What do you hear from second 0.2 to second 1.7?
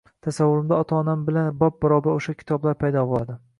tasavvurimda ota-onam bilan